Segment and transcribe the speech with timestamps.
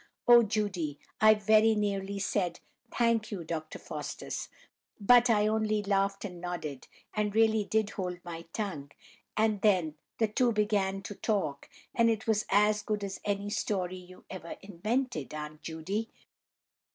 [0.27, 2.59] Oh, Judy, I very nearly said
[2.91, 3.77] 'Thank you, Dr.
[3.77, 4.49] Faustus,'
[4.99, 8.89] but I only laughed and nodded, and really did hold my tongue;
[9.37, 13.97] and then the two began to talk, and it was as good as any story
[13.97, 16.09] you ever invented, Aunt Judy.